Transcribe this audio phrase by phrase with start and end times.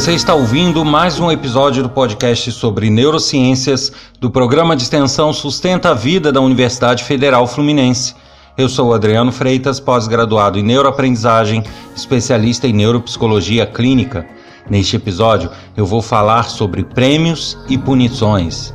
[0.00, 5.90] Você está ouvindo mais um episódio do podcast sobre neurociências do programa de extensão Sustenta
[5.90, 8.14] a Vida da Universidade Federal Fluminense.
[8.56, 11.62] Eu sou Adriano Freitas, pós-graduado em neuroaprendizagem,
[11.94, 14.26] especialista em neuropsicologia clínica.
[14.68, 18.74] Neste episódio, eu vou falar sobre prêmios e punições.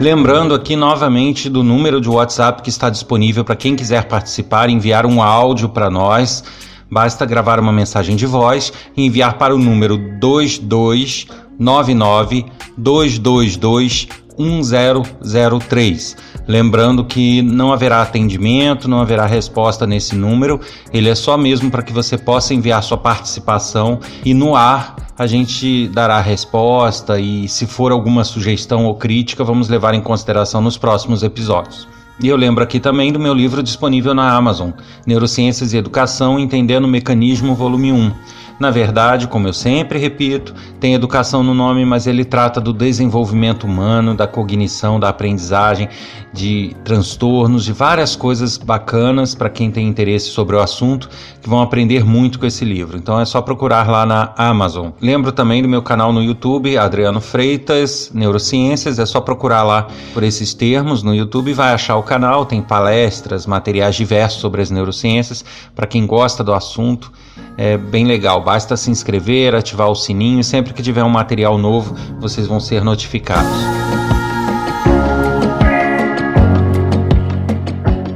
[0.00, 5.04] Lembrando aqui novamente do número de WhatsApp que está disponível para quem quiser participar, enviar
[5.04, 6.42] um áudio para nós.
[6.90, 12.46] Basta gravar uma mensagem de voz e enviar para o número 2299
[12.78, 16.16] 222 1003.
[16.50, 20.58] Lembrando que não haverá atendimento, não haverá resposta nesse número,
[20.92, 25.28] ele é só mesmo para que você possa enviar sua participação e no ar a
[25.28, 30.60] gente dará a resposta e se for alguma sugestão ou crítica, vamos levar em consideração
[30.60, 31.86] nos próximos episódios.
[32.20, 34.72] E eu lembro aqui também do meu livro disponível na Amazon,
[35.06, 38.12] Neurociências e Educação Entendendo o Mecanismo, volume 1
[38.60, 43.64] na verdade, como eu sempre repito, tem educação no nome, mas ele trata do desenvolvimento
[43.64, 45.88] humano, da cognição, da aprendizagem,
[46.30, 51.08] de transtornos, de várias coisas bacanas para quem tem interesse sobre o assunto,
[51.40, 52.98] que vão aprender muito com esse livro.
[52.98, 54.90] Então é só procurar lá na Amazon.
[55.00, 60.22] Lembro também do meu canal no YouTube, Adriano Freitas, Neurociências, é só procurar lá por
[60.22, 65.42] esses termos no YouTube vai achar o canal, tem palestras, materiais diversos sobre as neurociências,
[65.74, 67.10] para quem gosta do assunto
[67.56, 68.42] é bem legal.
[68.50, 70.42] Basta se inscrever, ativar o sininho.
[70.42, 73.48] Sempre que tiver um material novo, vocês vão ser notificados.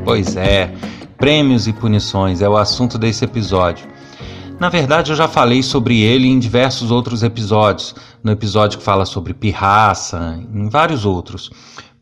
[0.05, 0.75] Pois é,
[1.17, 3.87] prêmios e punições é o assunto desse episódio.
[4.59, 7.95] Na verdade, eu já falei sobre ele em diversos outros episódios.
[8.21, 11.49] No episódio que fala sobre pirraça, em vários outros.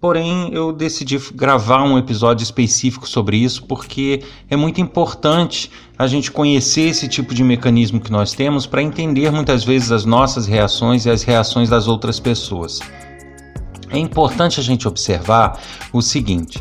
[0.02, 4.20] Porém, eu decidi gravar um episódio específico sobre isso porque
[4.50, 9.30] é muito importante a gente conhecer esse tipo de mecanismo que nós temos para entender
[9.30, 12.80] muitas vezes as nossas reações e as reações das outras pessoas.
[13.90, 15.60] É importante a gente observar
[15.92, 16.60] o seguinte: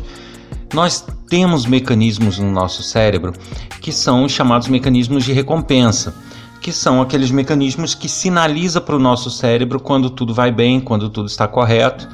[0.72, 3.32] nós temos mecanismos no nosso cérebro
[3.80, 6.14] que são os chamados mecanismos de recompensa
[6.60, 11.10] que são aqueles mecanismos que sinaliza para o nosso cérebro quando tudo vai bem, quando
[11.10, 12.08] tudo está correto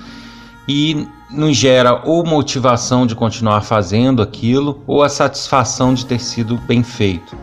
[0.69, 6.59] e nos gera ou motivação de continuar fazendo aquilo ou a satisfação de ter sido
[6.59, 7.37] bem feito.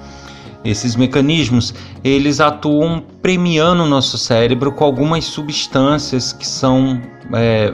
[0.64, 7.02] Esses mecanismos, eles atuam premiando o nosso cérebro com algumas substâncias que são,
[7.34, 7.74] é,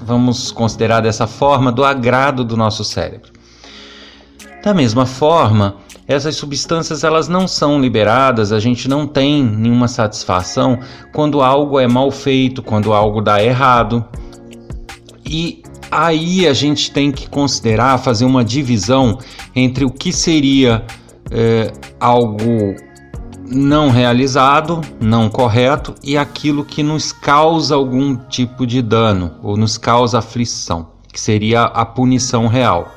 [0.00, 3.30] vamos considerar dessa forma, do agrado do nosso cérebro.
[4.62, 5.76] Da mesma forma,
[6.08, 10.78] essas substâncias elas não são liberadas, a gente não tem nenhuma satisfação
[11.12, 14.04] quando algo é mal feito, quando algo dá errado.
[15.32, 19.16] E aí a gente tem que considerar, fazer uma divisão
[19.54, 20.84] entre o que seria
[21.30, 22.74] é, algo
[23.48, 29.78] não realizado, não correto, e aquilo que nos causa algum tipo de dano ou nos
[29.78, 32.92] causa aflição, que seria a punição real.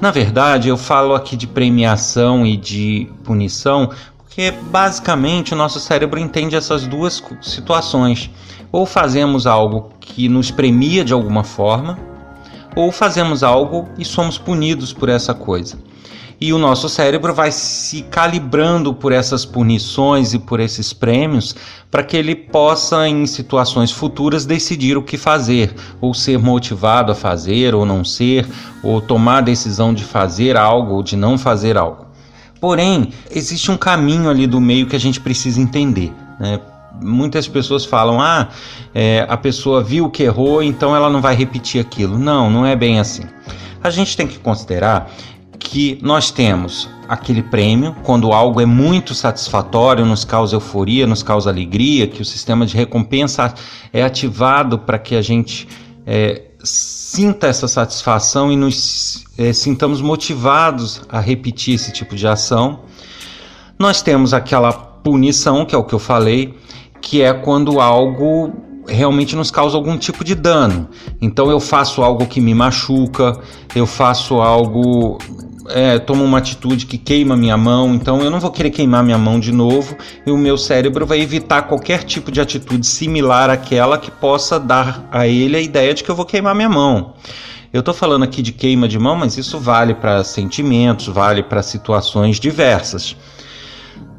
[0.00, 3.88] Na verdade, eu falo aqui de premiação e de punição
[4.32, 8.30] porque basicamente o nosso cérebro entende essas duas situações.
[8.72, 11.98] Ou fazemos algo que nos premia de alguma forma,
[12.74, 15.76] ou fazemos algo e somos punidos por essa coisa.
[16.40, 21.54] E o nosso cérebro vai se calibrando por essas punições e por esses prêmios
[21.90, 27.14] para que ele possa, em situações futuras, decidir o que fazer, ou ser motivado a
[27.14, 28.46] fazer, ou não ser,
[28.82, 32.11] ou tomar a decisão de fazer algo ou de não fazer algo.
[32.62, 36.12] Porém, existe um caminho ali do meio que a gente precisa entender.
[36.38, 36.60] Né?
[37.00, 38.50] muitas pessoas falam: ah,
[38.94, 42.16] é, a pessoa viu que errou, então ela não vai repetir aquilo.
[42.16, 43.24] Não, não é bem assim.
[43.82, 45.10] A gente tem que considerar
[45.58, 51.50] que nós temos aquele prêmio quando algo é muito satisfatório, nos causa euforia, nos causa
[51.50, 53.52] alegria, que o sistema de recompensa
[53.92, 55.66] é ativado para que a gente
[56.06, 62.80] é, sinta essa satisfação e nos é, sintamos motivados a repetir esse tipo de ação.
[63.78, 66.54] Nós temos aquela punição, que é o que eu falei,
[67.00, 68.52] que é quando algo
[68.86, 70.88] realmente nos causa algum tipo de dano.
[71.20, 73.38] Então eu faço algo que me machuca,
[73.74, 75.18] eu faço algo,
[75.68, 79.18] é, tomo uma atitude que queima minha mão, então eu não vou querer queimar minha
[79.18, 83.98] mão de novo e o meu cérebro vai evitar qualquer tipo de atitude similar àquela
[83.98, 87.14] que possa dar a ele a ideia de que eu vou queimar minha mão.
[87.72, 91.62] Eu estou falando aqui de queima de mão, mas isso vale para sentimentos, vale para
[91.62, 93.16] situações diversas.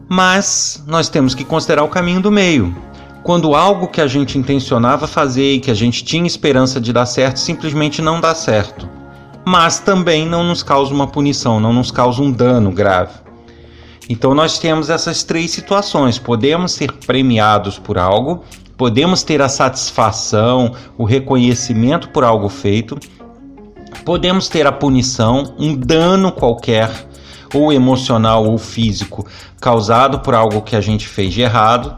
[0.09, 2.75] Mas nós temos que considerar o caminho do meio.
[3.21, 7.05] Quando algo que a gente intencionava fazer e que a gente tinha esperança de dar
[7.05, 8.89] certo simplesmente não dá certo,
[9.45, 13.23] mas também não nos causa uma punição, não nos causa um dano grave.
[14.09, 16.17] Então nós temos essas três situações.
[16.17, 18.43] Podemos ser premiados por algo,
[18.77, 22.97] podemos ter a satisfação, o reconhecimento por algo feito,
[24.03, 26.89] podemos ter a punição, um dano qualquer,
[27.53, 29.25] ou emocional ou físico,
[29.61, 31.95] causado por algo que a gente fez de errado,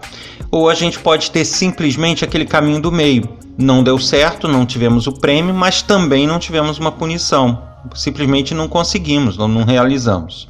[0.52, 3.45] ou a gente pode ter simplesmente aquele caminho do meio.
[3.58, 7.62] Não deu certo, não tivemos o prêmio, mas também não tivemos uma punição.
[7.94, 10.50] Simplesmente não conseguimos, não, não realizamos.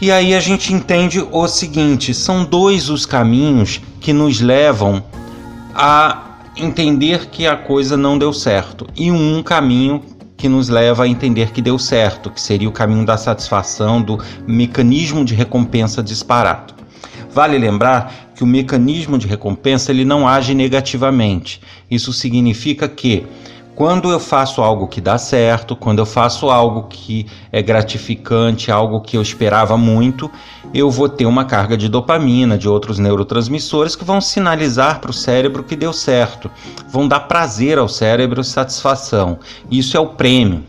[0.00, 5.02] E aí a gente entende o seguinte: são dois os caminhos que nos levam
[5.74, 6.26] a
[6.56, 10.02] entender que a coisa não deu certo, e um caminho
[10.36, 14.18] que nos leva a entender que deu certo, que seria o caminho da satisfação, do
[14.46, 16.72] mecanismo de recompensa disparado.
[17.30, 21.60] Vale lembrar que o mecanismo de recompensa ele não age negativamente.
[21.90, 23.26] Isso significa que
[23.74, 29.02] quando eu faço algo que dá certo, quando eu faço algo que é gratificante, algo
[29.02, 30.30] que eu esperava muito,
[30.72, 35.14] eu vou ter uma carga de dopamina, de outros neurotransmissores que vão sinalizar para o
[35.14, 36.50] cérebro que deu certo,
[36.88, 39.38] vão dar prazer ao cérebro, satisfação.
[39.70, 40.64] Isso é o prêmio.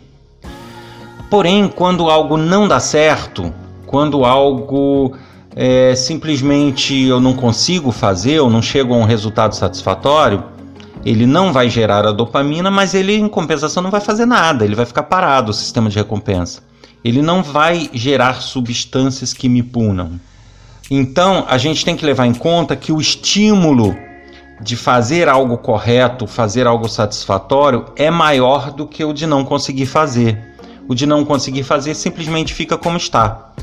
[1.29, 3.53] Porém, quando algo não dá certo,
[3.85, 5.15] quando algo
[5.55, 10.43] é, simplesmente eu não consigo fazer ou não chego a um resultado satisfatório,
[11.05, 14.75] ele não vai gerar a dopamina, mas ele em compensação não vai fazer nada, ele
[14.75, 16.61] vai ficar parado o sistema de recompensa.
[17.03, 20.19] Ele não vai gerar substâncias que me punam.
[20.89, 23.95] Então, a gente tem que levar em conta que o estímulo
[24.61, 29.87] de fazer algo correto, fazer algo satisfatório, é maior do que o de não conseguir
[29.87, 30.37] fazer.
[30.87, 33.53] O de não conseguir fazer simplesmente fica como está.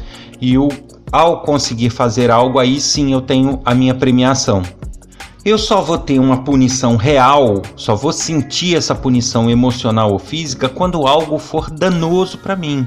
[0.40, 0.68] E o
[1.10, 4.62] ao conseguir fazer algo, aí sim eu tenho a minha premiação
[5.48, 10.68] eu só vou ter uma punição real, só vou sentir essa punição emocional ou física
[10.68, 12.86] quando algo for danoso para mim.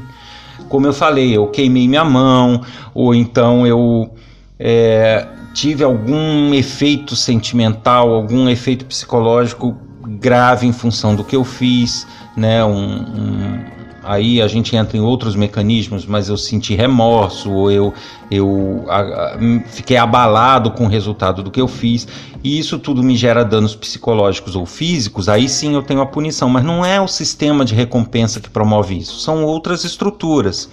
[0.69, 2.61] Como eu falei, eu queimei minha mão,
[2.93, 4.13] ou então eu
[4.59, 9.75] é, tive algum efeito sentimental, algum efeito psicológico
[10.19, 12.05] grave em função do que eu fiz,
[12.37, 12.63] né?
[12.63, 13.59] Um, um,
[14.03, 17.93] aí a gente entra em outros mecanismos, mas eu senti remorso, ou eu,
[18.29, 22.07] eu a, a, fiquei abalado com o resultado do que eu fiz,
[22.43, 26.49] e isso tudo me gera danos psicológicos ou físicos, aí sim eu tenho a punição,
[26.49, 30.69] mas não é o sistema de recompensa que promove isso, são outras estruturas.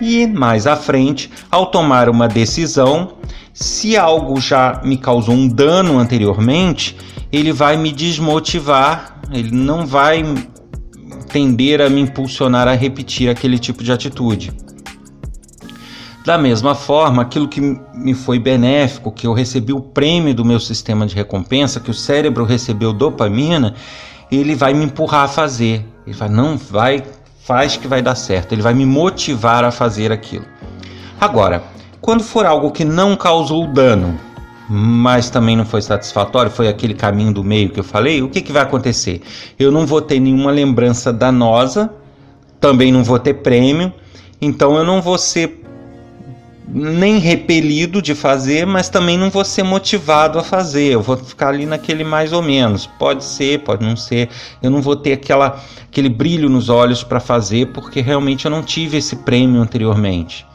[0.00, 3.12] E mais à frente, ao tomar uma decisão,
[3.52, 6.96] se algo já me causou um dano anteriormente,
[7.30, 10.24] ele vai me desmotivar, ele não vai
[11.34, 14.52] tender a me impulsionar a repetir aquele tipo de atitude.
[16.24, 17.60] Da mesma forma, aquilo que
[17.92, 21.94] me foi benéfico, que eu recebi o prêmio do meu sistema de recompensa, que o
[21.94, 23.74] cérebro recebeu dopamina,
[24.30, 25.84] ele vai me empurrar a fazer.
[26.06, 27.02] Ele vai, não vai,
[27.42, 28.52] faz que vai dar certo.
[28.52, 30.46] Ele vai me motivar a fazer aquilo.
[31.20, 31.64] Agora,
[32.00, 34.16] quando for algo que não causou dano,
[34.68, 38.40] mas também não foi satisfatório, foi aquele caminho do meio que eu falei, o que,
[38.40, 39.20] que vai acontecer?
[39.58, 41.90] Eu não vou ter nenhuma lembrança danosa,
[42.60, 43.92] também não vou ter prêmio,
[44.40, 45.64] então eu não vou ser
[46.66, 50.94] nem repelido de fazer, mas também não vou ser motivado a fazer.
[50.94, 52.86] Eu vou ficar ali naquele mais ou menos.
[52.86, 54.28] Pode ser, pode não ser.
[54.62, 58.62] Eu não vou ter aquela, aquele brilho nos olhos para fazer, porque realmente eu não
[58.62, 60.46] tive esse prêmio anteriormente.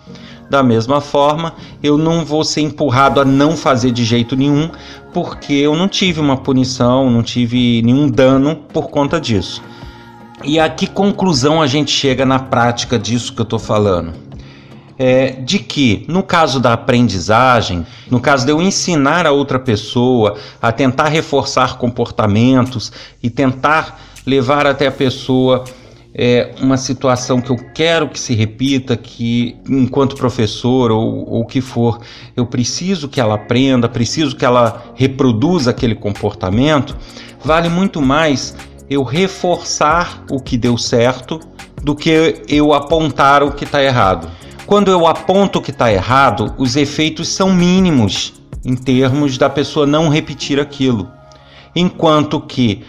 [0.50, 1.54] Da mesma forma,
[1.84, 4.72] eu não vou ser empurrado a não fazer de jeito nenhum,
[5.14, 9.62] porque eu não tive uma punição, não tive nenhum dano por conta disso.
[10.44, 14.14] E a que conclusão a gente chega na prática disso que eu estou falando?
[14.98, 20.36] É, de que, no caso da aprendizagem, no caso de eu ensinar a outra pessoa
[20.62, 22.92] a tentar reforçar comportamentos
[23.22, 25.64] e tentar levar até a pessoa
[26.22, 31.62] é, uma situação que eu quero que se repita, que enquanto professor ou o que
[31.62, 32.02] for,
[32.36, 36.94] eu preciso que ela aprenda, preciso que ela reproduza aquele comportamento,
[37.42, 38.54] vale muito mais
[38.90, 41.40] eu reforçar o que deu certo
[41.82, 44.30] do que eu apontar o que está errado.
[44.66, 48.34] Quando eu aponto o que está errado, os efeitos são mínimos
[48.66, 51.10] em termos da pessoa não repetir aquilo.
[51.74, 52.84] Enquanto que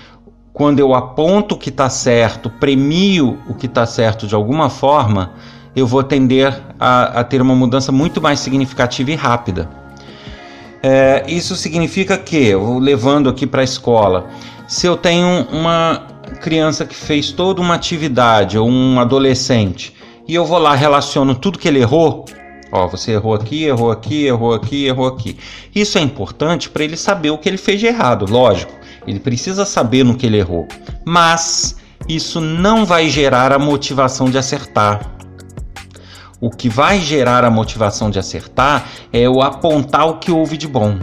[0.60, 5.32] quando eu aponto o que está certo, premio o que está certo de alguma forma,
[5.74, 9.70] eu vou tender a, a, ter uma mudança muito mais significativa e rápida.
[10.82, 14.28] É, isso significa que, levando aqui para a escola,
[14.68, 16.06] se eu tenho uma
[16.42, 19.96] criança que fez toda uma atividade ou um adolescente
[20.28, 22.26] e eu vou lá relaciono tudo que ele errou,
[22.70, 25.38] ó, você errou aqui, errou aqui, errou aqui, errou aqui.
[25.74, 28.79] Isso é importante para ele saber o que ele fez de errado, lógico.
[29.06, 30.66] Ele precisa saber no que ele errou.
[31.04, 31.76] Mas
[32.08, 35.00] isso não vai gerar a motivação de acertar.
[36.40, 40.66] O que vai gerar a motivação de acertar é o apontar o que houve de
[40.66, 40.98] bom.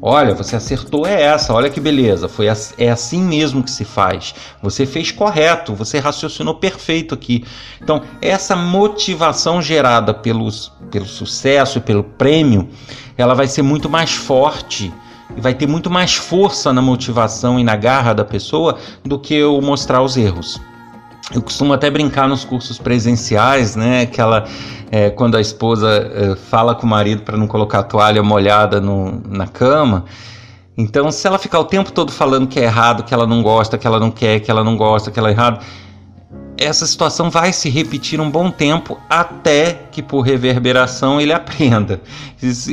[0.00, 2.46] Olha, você acertou é essa, olha que beleza, foi
[2.78, 4.32] é assim mesmo que se faz.
[4.62, 7.44] Você fez correto, você raciocinou perfeito aqui.
[7.82, 12.68] Então, essa motivação gerada pelos, pelo sucesso e pelo prêmio,
[13.16, 14.92] ela vai ser muito mais forte
[15.40, 19.60] vai ter muito mais força na motivação e na garra da pessoa do que eu
[19.60, 20.60] mostrar os erros.
[21.34, 24.02] Eu costumo até brincar nos cursos presenciais, né?
[24.02, 24.46] Aquela
[24.90, 28.80] é, quando a esposa é, fala com o marido para não colocar a toalha molhada
[28.80, 30.06] no, na cama.
[30.76, 33.76] Então, se ela ficar o tempo todo falando que é errado, que ela não gosta,
[33.76, 35.62] que ela não quer, que ela não gosta, que ela é errado,
[36.56, 42.00] essa situação vai se repetir um bom tempo até que por reverberação ele aprenda.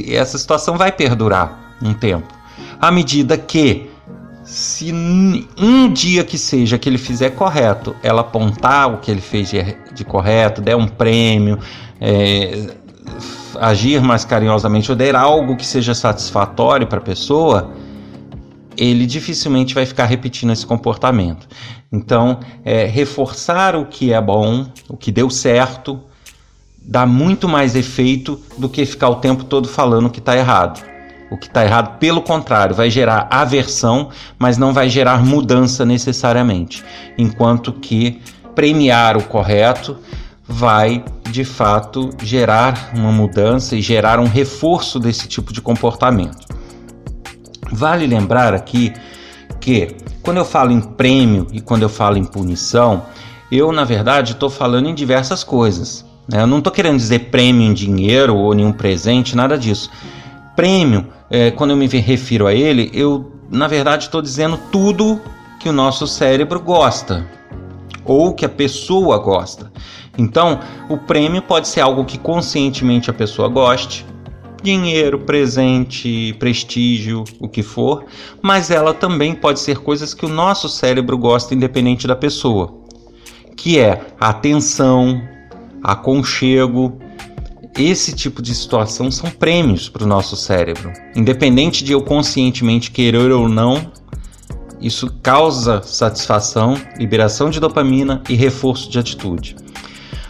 [0.07, 2.34] Essa situação vai perdurar um tempo.
[2.79, 3.89] À medida que
[4.44, 9.50] se um dia que seja que ele fizer correto, ela apontar o que ele fez
[9.50, 11.58] de, de correto, der um prêmio,
[12.00, 12.75] é,
[13.60, 17.72] agir mais carinhosamente ou der algo que seja satisfatório para a pessoa,
[18.77, 21.48] ele dificilmente vai ficar repetindo esse comportamento.
[21.91, 26.00] Então, é, reforçar o que é bom, o que deu certo,
[26.79, 30.95] dá muito mais efeito do que ficar o tempo todo falando que está errado.
[31.29, 36.84] O que está errado, pelo contrário, vai gerar aversão, mas não vai gerar mudança necessariamente.
[37.17, 38.22] Enquanto que
[38.53, 39.98] premiar o correto
[40.48, 46.46] vai, de fato, gerar uma mudança e gerar um reforço desse tipo de comportamento.
[47.72, 48.94] Vale lembrar aqui
[49.60, 53.03] que quando eu falo em prêmio e quando eu falo em punição,
[53.51, 56.05] eu na verdade estou falando em diversas coisas.
[56.27, 56.41] Né?
[56.41, 59.89] Eu não estou querendo dizer prêmio em dinheiro ou nenhum presente, nada disso.
[60.55, 65.22] Prêmio é, quando eu me refiro a ele, eu na verdade estou dizendo tudo
[65.60, 67.25] que o nosso cérebro gosta
[68.03, 69.72] ou que a pessoa gosta.
[70.17, 74.05] Então, o prêmio pode ser algo que conscientemente a pessoa goste,
[74.62, 78.05] dinheiro, presente, prestígio, o que for,
[78.41, 82.82] mas ela também pode ser coisas que o nosso cérebro gosta independente da pessoa,
[83.55, 85.22] que é atenção,
[85.84, 86.98] aconchego,
[87.77, 90.94] esse tipo de situação são prêmios para o nosso cérebro.
[91.15, 93.91] Independente de eu conscientemente querer ou não,
[94.79, 99.55] isso causa satisfação, liberação de dopamina e reforço de atitude.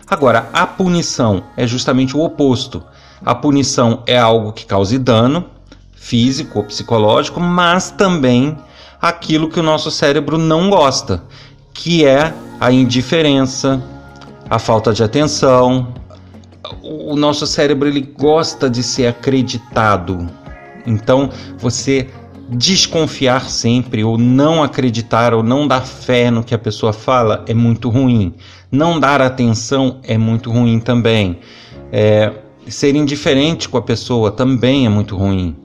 [0.07, 2.83] Agora, a punição é justamente o oposto.
[3.23, 5.45] A punição é algo que cause dano
[5.95, 8.55] físico ou psicológico, mas também
[9.01, 11.23] aquilo que o nosso cérebro não gosta,
[11.73, 13.83] que é a indiferença,
[14.49, 15.93] a falta de atenção,
[16.95, 20.29] o nosso cérebro ele gosta de ser acreditado.
[20.85, 22.09] Então, você
[22.49, 27.53] desconfiar sempre ou não acreditar ou não dar fé no que a pessoa fala é
[27.53, 28.33] muito ruim.
[28.71, 31.39] Não dar atenção é muito ruim também.
[31.91, 32.31] É,
[32.67, 35.55] ser indiferente com a pessoa também é muito ruim.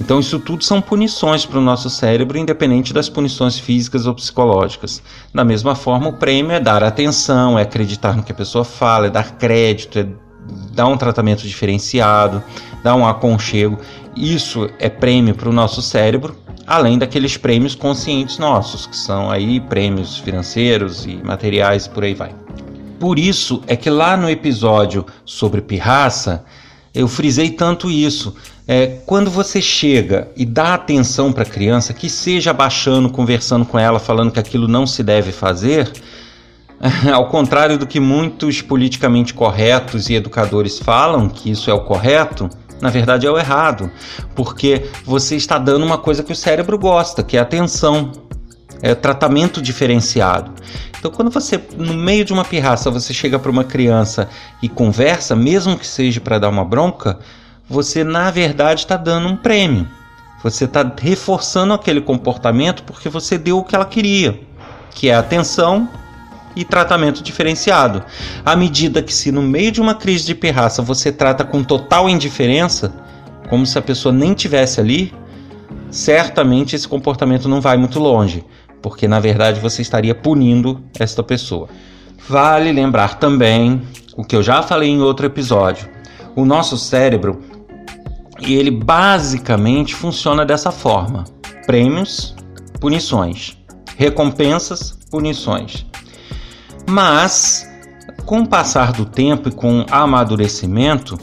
[0.00, 5.02] Então, isso tudo são punições para o nosso cérebro, independente das punições físicas ou psicológicas.
[5.32, 9.06] Da mesma forma, o prêmio é dar atenção, é acreditar no que a pessoa fala,
[9.06, 10.08] é dar crédito, é
[10.74, 12.42] dá um tratamento diferenciado,
[12.82, 13.78] dá um aconchego.
[14.16, 19.60] Isso é prêmio para o nosso cérebro, além daqueles prêmios conscientes nossos, que são aí
[19.60, 22.34] prêmios financeiros e materiais, por aí vai.
[22.98, 26.44] Por isso é que lá no episódio sobre pirraça,
[26.94, 28.34] eu frisei tanto isso.
[28.68, 33.78] É, quando você chega e dá atenção para a criança, que seja baixando, conversando com
[33.78, 35.90] ela, falando que aquilo não se deve fazer,
[37.12, 42.50] ao contrário do que muitos politicamente corretos e educadores falam, que isso é o correto,
[42.80, 43.90] na verdade é o errado,
[44.34, 48.10] porque você está dando uma coisa que o cérebro gosta, que é atenção,
[48.80, 50.52] é tratamento diferenciado.
[50.98, 54.28] Então, quando você, no meio de uma pirraça, você chega para uma criança
[54.60, 57.18] e conversa, mesmo que seja para dar uma bronca,
[57.68, 59.88] você na verdade está dando um prêmio.
[60.42, 64.40] Você está reforçando aquele comportamento porque você deu o que ela queria,
[64.90, 65.88] que é atenção
[66.54, 68.04] e tratamento diferenciado.
[68.44, 72.08] À medida que, se no meio de uma crise de pirraça você trata com total
[72.08, 72.92] indiferença,
[73.48, 75.12] como se a pessoa nem tivesse ali,
[75.90, 78.44] certamente esse comportamento não vai muito longe,
[78.80, 81.68] porque na verdade você estaria punindo esta pessoa.
[82.28, 83.82] Vale lembrar também
[84.16, 85.88] o que eu já falei em outro episódio.
[86.36, 87.42] O nosso cérebro,
[88.40, 91.24] ele basicamente funciona dessa forma:
[91.66, 92.34] prêmios,
[92.80, 93.56] punições
[93.96, 95.86] recompensas, punições.
[96.86, 97.68] Mas,
[98.24, 101.18] com o passar do tempo e com amadurecimento,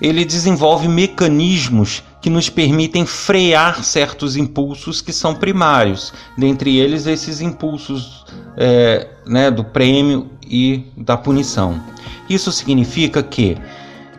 [0.00, 7.40] ele desenvolve mecanismos que nos permitem frear certos impulsos que são primários, dentre eles esses
[7.40, 8.24] impulsos
[8.56, 11.80] é, né, do prêmio e da punição.
[12.28, 13.58] Isso significa que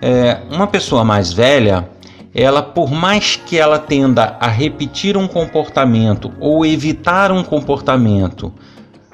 [0.01, 1.89] é, uma pessoa mais velha,
[2.34, 8.53] ela por mais que ela tenda a repetir um comportamento ou evitar um comportamento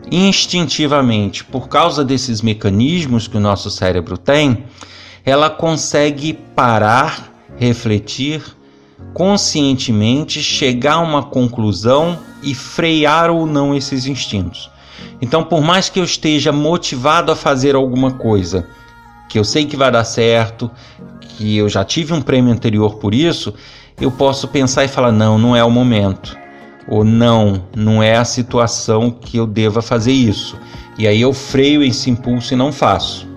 [0.09, 4.65] instintivamente por causa desses mecanismos que o nosso cérebro tem,
[5.25, 8.41] ela consegue parar, refletir,
[9.13, 14.69] conscientemente chegar a uma conclusão e frear ou não esses instintos.
[15.21, 18.67] Então, por mais que eu esteja motivado a fazer alguma coisa,
[19.29, 20.69] que eu sei que vai dar certo,
[21.19, 23.53] que eu já tive um prêmio anterior por isso,
[23.99, 26.37] eu posso pensar e falar: não, não é o momento.
[26.87, 30.57] Ou não, não é a situação que eu deva fazer isso.
[30.97, 33.29] E aí eu freio esse impulso e não faço.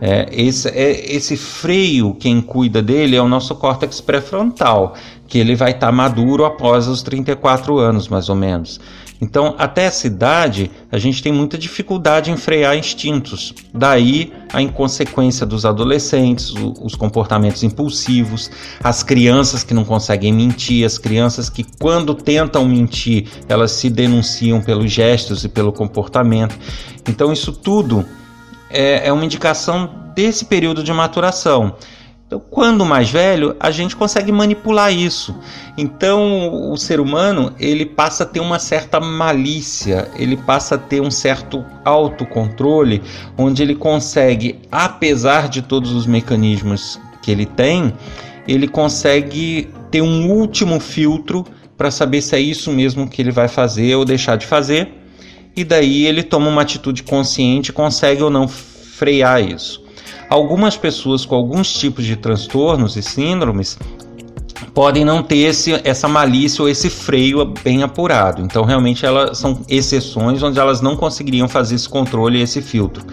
[0.00, 4.94] É, esse, é, esse freio, quem cuida dele é o nosso córtex pré-frontal,
[5.26, 8.78] que ele vai estar tá maduro após os 34 anos, mais ou menos.
[9.20, 13.54] Então, até essa idade, a gente tem muita dificuldade em frear instintos.
[13.72, 18.50] Daí a inconsequência dos adolescentes, os comportamentos impulsivos,
[18.82, 24.60] as crianças que não conseguem mentir, as crianças que, quando tentam mentir, elas se denunciam
[24.60, 26.56] pelos gestos e pelo comportamento.
[27.08, 28.04] Então, isso tudo
[28.70, 31.74] é, é uma indicação desse período de maturação.
[32.26, 35.32] Então, quando mais velho, a gente consegue manipular isso.
[35.78, 41.00] Então, o ser humano ele passa a ter uma certa malícia, ele passa a ter
[41.00, 43.00] um certo autocontrole,
[43.38, 47.94] onde ele consegue, apesar de todos os mecanismos que ele tem,
[48.48, 51.44] ele consegue ter um último filtro
[51.76, 55.06] para saber se é isso mesmo que ele vai fazer ou deixar de fazer
[55.56, 59.85] e daí ele toma uma atitude consciente, consegue ou não frear isso.
[60.28, 63.78] Algumas pessoas com alguns tipos de transtornos e síndromes
[64.74, 68.42] podem não ter esse, essa malícia ou esse freio bem apurado.
[68.42, 73.04] Então, realmente, elas são exceções onde elas não conseguiriam fazer esse controle e esse filtro.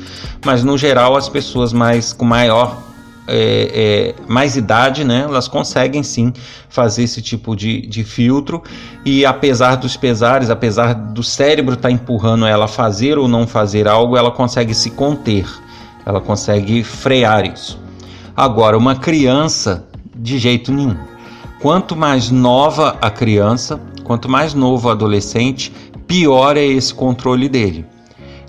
[0.45, 2.81] Mas, no geral, as pessoas mais com maior
[3.27, 6.33] é, é, mais idade, né, elas conseguem sim
[6.67, 8.61] fazer esse tipo de, de filtro
[9.05, 13.47] e apesar dos pesares, apesar do cérebro estar tá empurrando ela a fazer ou não
[13.47, 15.45] fazer algo, ela consegue se conter,
[16.05, 17.79] ela consegue frear isso.
[18.35, 20.97] Agora, uma criança, de jeito nenhum.
[21.59, 25.71] Quanto mais nova a criança, quanto mais novo o adolescente,
[26.07, 27.85] pior é esse controle dele.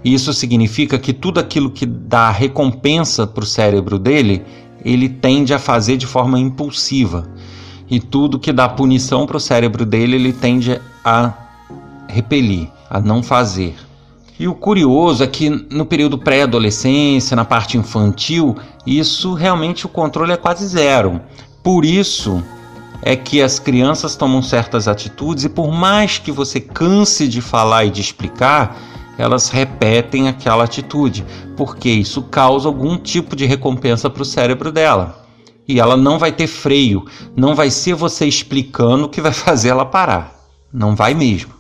[0.05, 4.43] Isso significa que tudo aquilo que dá recompensa para o cérebro dele,
[4.85, 7.27] ele tende a fazer de forma impulsiva.
[7.88, 11.33] E tudo que dá punição para o cérebro dele, ele tende a
[12.09, 13.75] repelir, a não fazer.
[14.38, 20.33] E o curioso é que no período pré-adolescência, na parte infantil, isso realmente o controle
[20.33, 21.20] é quase zero.
[21.62, 22.42] Por isso
[23.01, 27.85] é que as crianças tomam certas atitudes e por mais que você canse de falar
[27.85, 28.77] e de explicar,
[29.16, 31.25] elas repetem aquela atitude,
[31.57, 35.25] porque isso causa algum tipo de recompensa para o cérebro dela.
[35.68, 39.87] E ela não vai ter freio, não vai ser você explicando que vai fazer ela
[39.87, 40.35] parar.
[40.73, 41.55] Não vai mesmo.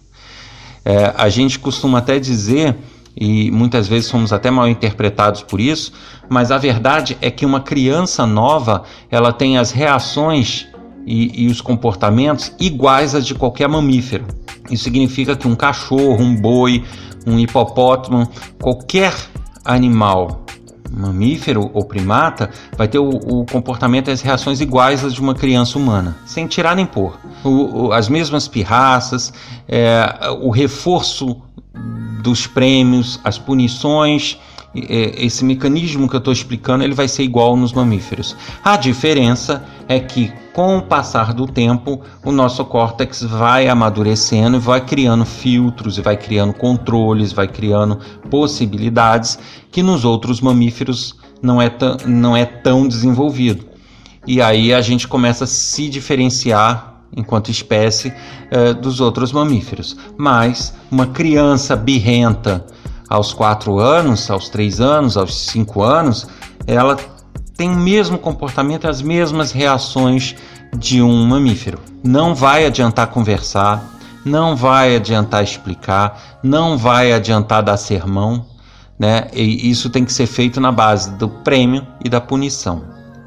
[0.84, 2.76] É, a gente costuma até dizer,
[3.16, 5.92] e muitas vezes somos até mal interpretados por isso,
[6.28, 10.66] mas a verdade é que uma criança nova ela tem as reações
[11.06, 14.26] e, e os comportamentos iguais às de qualquer mamífero.
[14.70, 16.82] Isso significa que um cachorro, um boi,
[17.26, 18.28] um hipopótamo,
[18.60, 19.14] qualquer
[19.64, 20.44] animal
[20.96, 25.34] mamífero ou primata vai ter o, o, comportamento e as reações iguais às de uma
[25.34, 27.18] criança humana, sem tirar nem pôr.
[27.42, 29.32] O, o, as mesmas pirraças,
[29.68, 30.06] é,
[30.40, 31.36] o reforço
[32.22, 34.38] dos prêmios, as punições,
[34.74, 38.36] é, esse mecanismo que eu estou explicando, ele vai ser igual nos mamíferos.
[38.64, 44.60] A diferença é que com o passar do tempo, o nosso córtex vai amadurecendo e
[44.60, 47.98] vai criando filtros, e vai criando controles, vai criando
[48.30, 49.36] possibilidades
[49.72, 51.68] que nos outros mamíferos não é,
[52.06, 53.66] não é tão desenvolvido.
[54.24, 58.12] E aí a gente começa a se diferenciar enquanto espécie
[58.50, 59.96] eh, dos outros mamíferos.
[60.16, 62.64] Mas uma criança birrenta
[63.08, 66.28] aos 4 anos, aos 3 anos, aos 5 anos,
[66.66, 66.96] ela
[67.56, 70.34] tem o mesmo comportamento, as mesmas reações
[70.76, 71.78] de um mamífero.
[72.02, 78.46] Não vai adiantar conversar, não vai adiantar explicar, não vai adiantar dar sermão,
[78.98, 79.28] né?
[79.32, 82.82] E isso tem que ser feito na base do prêmio e da punição.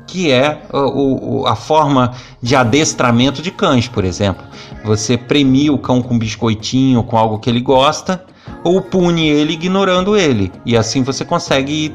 [0.07, 4.43] que é o, o, a forma de adestramento de cães, por exemplo.
[4.85, 8.23] Você premia o cão com biscoitinho, com algo que ele gosta,
[8.63, 10.51] ou pune ele ignorando ele.
[10.65, 11.93] E assim você consegue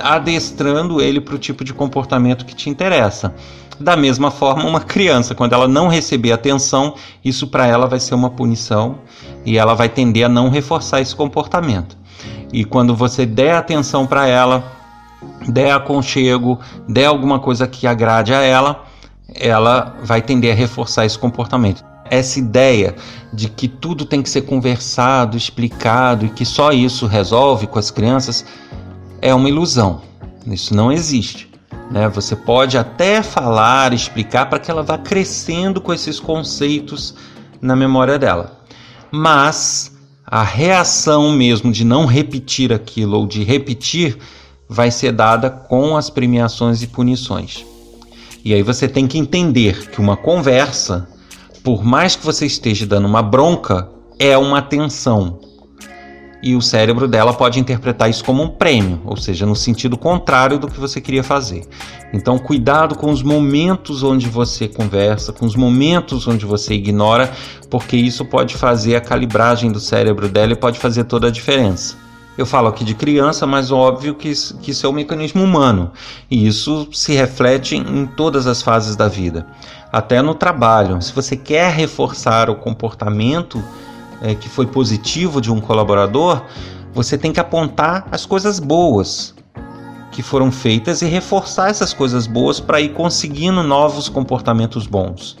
[0.00, 3.34] adestrando ele para o tipo de comportamento que te interessa.
[3.80, 8.14] Da mesma forma, uma criança, quando ela não receber atenção, isso para ela vai ser
[8.14, 8.98] uma punição
[9.44, 11.96] e ela vai tender a não reforçar esse comportamento.
[12.52, 14.62] E quando você der atenção para ela,
[15.48, 18.84] der aconchego, der alguma coisa que agrade a ela,
[19.34, 21.82] ela vai tender a reforçar esse comportamento.
[22.10, 22.94] Essa ideia
[23.32, 27.90] de que tudo tem que ser conversado, explicado e que só isso resolve com as
[27.90, 28.44] crianças
[29.22, 30.02] é uma ilusão.
[30.44, 31.48] Isso não existe.
[31.90, 32.08] Né?
[32.08, 37.14] Você pode até falar, explicar para que ela vá crescendo com esses conceitos
[37.60, 38.60] na memória dela.
[39.10, 39.92] Mas
[40.26, 44.18] a reação mesmo de não repetir aquilo ou de repetir
[44.68, 47.64] vai ser dada com as premiações e punições.
[48.44, 51.08] E aí você tem que entender que uma conversa,
[51.62, 55.51] por mais que você esteja dando uma bronca, é uma tensão
[56.42, 60.58] e o cérebro dela pode interpretar isso como um prêmio, ou seja, no sentido contrário
[60.58, 61.64] do que você queria fazer.
[62.12, 67.32] Então, cuidado com os momentos onde você conversa, com os momentos onde você ignora,
[67.70, 71.96] porque isso pode fazer a calibragem do cérebro dela e pode fazer toda a diferença.
[72.36, 75.92] Eu falo aqui de criança, mas óbvio que isso, que isso é um mecanismo humano
[76.30, 79.46] e isso se reflete em todas as fases da vida,
[79.92, 81.00] até no trabalho.
[81.02, 83.62] Se você quer reforçar o comportamento
[84.22, 86.42] é, que foi positivo de um colaborador,
[86.94, 89.34] você tem que apontar as coisas boas
[90.12, 95.36] que foram feitas e reforçar essas coisas boas para ir conseguindo novos comportamentos bons.